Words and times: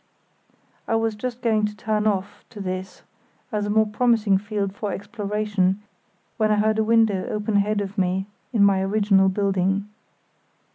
I 0.87 0.95
was 0.95 1.13
just 1.13 1.43
going 1.43 1.65
to 1.67 1.75
turn 1.77 2.07
off 2.07 2.43
to 2.49 2.59
this 2.59 3.03
as 3.51 3.67
a 3.67 3.69
more 3.69 3.85
promising 3.85 4.39
field 4.39 4.73
for 4.73 4.91
exploration, 4.91 5.83
when 6.37 6.51
I 6.51 6.55
heard 6.55 6.79
a 6.79 6.83
window 6.83 7.27
open 7.29 7.57
ahead 7.57 7.81
of 7.81 7.99
me 7.99 8.25
in 8.51 8.63
my 8.63 8.81
original 8.81 9.29
building. 9.29 9.87